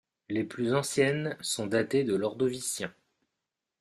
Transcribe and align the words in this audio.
Les 0.29 0.43
plus 0.43 0.73
anciennes 0.73 1.37
sont 1.41 1.67
datées 1.67 2.03
de 2.03 2.15
l'Ordovicien. 2.15 2.91